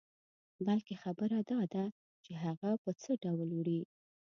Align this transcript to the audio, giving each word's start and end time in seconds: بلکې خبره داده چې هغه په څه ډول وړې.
بلکې 0.65 0.93
خبره 1.03 1.39
داده 1.51 1.83
چې 2.23 2.31
هغه 2.43 2.71
په 2.83 2.91
څه 3.01 3.11
ډول 3.23 3.49
وړې. 3.57 3.81